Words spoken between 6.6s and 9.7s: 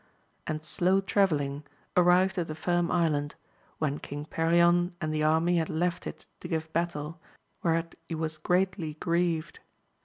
battle, whereat he was greatly grieved.